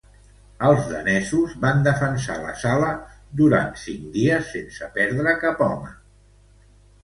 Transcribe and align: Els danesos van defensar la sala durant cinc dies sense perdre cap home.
Els 0.69 0.87
danesos 0.93 1.53
van 1.65 1.83
defensar 1.89 2.39
la 2.47 2.55
sala 2.63 2.89
durant 3.43 3.71
cinc 3.85 4.11
dies 4.19 4.53
sense 4.57 4.93
perdre 4.99 5.39
cap 5.49 5.67
home. 5.71 5.97